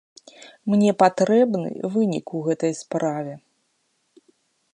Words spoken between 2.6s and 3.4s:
справе.